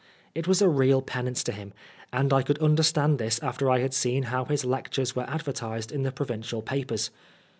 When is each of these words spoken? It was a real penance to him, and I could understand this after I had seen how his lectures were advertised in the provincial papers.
It 0.33 0.47
was 0.47 0.63
a 0.63 0.67
real 0.67 1.03
penance 1.03 1.43
to 1.43 1.51
him, 1.51 1.73
and 2.11 2.33
I 2.33 2.41
could 2.41 2.57
understand 2.57 3.19
this 3.19 3.37
after 3.43 3.69
I 3.69 3.81
had 3.81 3.93
seen 3.93 4.23
how 4.23 4.45
his 4.45 4.65
lectures 4.65 5.15
were 5.15 5.29
advertised 5.29 5.91
in 5.91 6.01
the 6.01 6.11
provincial 6.11 6.63
papers. 6.63 7.11